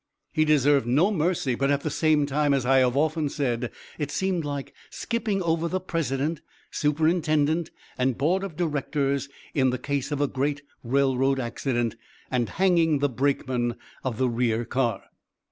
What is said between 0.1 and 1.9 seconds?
He deserved no mercy, but at